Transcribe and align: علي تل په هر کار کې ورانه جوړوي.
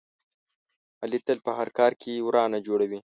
علي 1.03 1.19
تل 1.25 1.37
په 1.45 1.51
هر 1.57 1.67
کار 1.77 1.91
کې 2.01 2.23
ورانه 2.27 2.59
جوړوي. 2.67 2.99